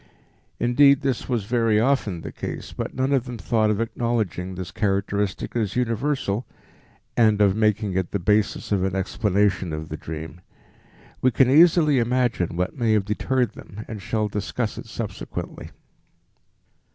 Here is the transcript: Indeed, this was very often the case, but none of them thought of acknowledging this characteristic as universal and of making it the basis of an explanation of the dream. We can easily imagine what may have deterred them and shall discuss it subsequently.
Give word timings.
Indeed, 0.59 1.01
this 1.01 1.29
was 1.29 1.43
very 1.45 1.79
often 1.79 2.21
the 2.21 2.31
case, 2.31 2.73
but 2.73 2.95
none 2.95 3.13
of 3.13 3.25
them 3.25 3.37
thought 3.37 3.69
of 3.69 3.79
acknowledging 3.79 4.55
this 4.55 4.71
characteristic 4.71 5.55
as 5.55 5.75
universal 5.75 6.47
and 7.15 7.39
of 7.39 7.55
making 7.55 7.93
it 7.93 8.09
the 8.09 8.17
basis 8.17 8.71
of 8.71 8.83
an 8.83 8.95
explanation 8.95 9.71
of 9.71 9.89
the 9.89 9.97
dream. 9.97 10.41
We 11.21 11.29
can 11.29 11.51
easily 11.51 11.99
imagine 11.99 12.57
what 12.57 12.75
may 12.75 12.93
have 12.93 13.05
deterred 13.05 13.53
them 13.53 13.85
and 13.87 14.01
shall 14.01 14.27
discuss 14.27 14.79
it 14.79 14.87
subsequently. 14.87 15.69